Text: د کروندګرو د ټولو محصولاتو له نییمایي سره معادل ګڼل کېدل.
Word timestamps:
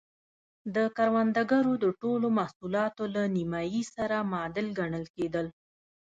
د 0.75 0.77
کروندګرو 0.97 1.73
د 1.83 1.85
ټولو 2.01 2.27
محصولاتو 2.39 3.03
له 3.15 3.23
نییمایي 3.35 3.83
سره 3.95 4.17
معادل 4.31 4.67
ګڼل 4.79 5.05
کېدل. 5.15 5.47